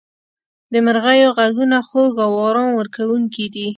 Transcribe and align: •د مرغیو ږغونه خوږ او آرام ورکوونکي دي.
•د 0.73 0.75
مرغیو 0.85 1.35
ږغونه 1.37 1.77
خوږ 1.87 2.13
او 2.25 2.31
آرام 2.47 2.69
ورکوونکي 2.75 3.45
دي. 3.53 3.67